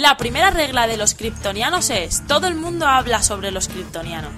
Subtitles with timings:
[0.00, 4.32] La primera regla de los kryptonianos es, todo el mundo habla sobre los kryptonianos.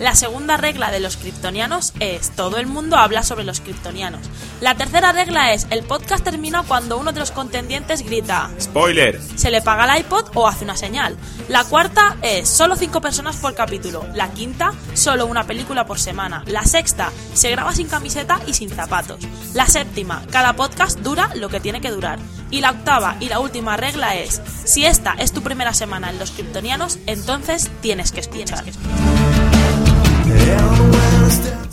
[0.00, 4.22] La segunda regla de los kryptonianos es, todo el mundo habla sobre los kryptonianos.
[4.60, 9.20] La tercera regla es, el podcast termina cuando uno de los contendientes grita, Spoiler.
[9.36, 11.16] se le paga el iPod o hace una señal.
[11.48, 14.04] La cuarta es, solo cinco personas por capítulo.
[14.14, 16.42] La quinta, solo una película por semana.
[16.48, 19.20] La sexta, se graba sin camiseta y sin zapatos.
[19.54, 22.18] La séptima, cada podcast dura lo que tiene que durar.
[22.54, 26.20] Y la octava y la última regla es, si esta es tu primera semana en
[26.20, 28.62] los kryptonianos, entonces tienes que escuchar.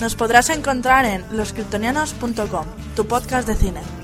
[0.00, 2.66] Nos podrás encontrar en loscriptonianos.com,
[2.96, 4.03] tu podcast de cine.